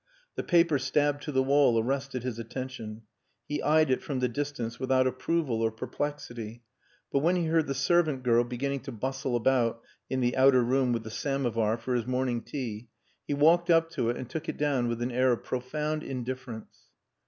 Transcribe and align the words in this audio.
The 0.33 0.41
paper 0.41 0.79
stabbed 0.79 1.21
to 1.25 1.31
the 1.31 1.43
wall 1.43 1.77
arrested 1.79 2.23
his 2.23 2.39
attention. 2.39 3.03
He 3.47 3.61
eyed 3.61 3.91
it 3.91 4.01
from 4.01 4.17
the 4.19 4.27
distance 4.27 4.79
without 4.79 5.05
approval 5.05 5.61
or 5.61 5.69
perplexity; 5.71 6.63
but 7.11 7.19
when 7.19 7.35
he 7.35 7.45
heard 7.45 7.67
the 7.67 7.75
servant 7.75 8.23
girl 8.23 8.43
beginning 8.43 8.79
to 8.79 8.91
bustle 8.91 9.35
about 9.35 9.83
in 10.09 10.19
the 10.19 10.35
outer 10.35 10.63
room 10.63 10.91
with 10.91 11.03
the 11.03 11.11
samovar 11.11 11.77
for 11.77 11.93
his 11.93 12.07
morning 12.07 12.41
tea, 12.41 12.89
he 13.27 13.35
walked 13.35 13.69
up 13.69 13.91
to 13.91 14.09
it 14.09 14.17
and 14.17 14.27
took 14.27 14.49
it 14.49 14.57
down 14.57 14.87
with 14.87 15.03
an 15.03 15.11
air 15.11 15.33
of 15.33 15.43
profound 15.43 16.01
indifference. 16.01 16.87